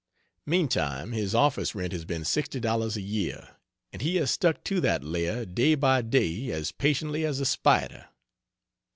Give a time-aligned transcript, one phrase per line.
[0.47, 3.49] Meantime his office rent has been $60 a year,
[3.93, 8.07] and he has stuck to that lair day by day as patiently as a spider.